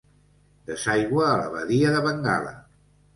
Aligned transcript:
Desaigua 0.69 1.27
a 1.33 1.35
la 1.41 1.51
badia 1.57 1.91
de 1.97 1.99
Bengala. 2.07 2.55